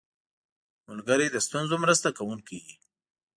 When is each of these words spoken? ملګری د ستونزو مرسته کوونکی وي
ملګری 0.89 1.27
د 1.31 1.37
ستونزو 1.47 1.75
مرسته 1.83 2.07
کوونکی 2.17 2.57
وي 2.65 2.75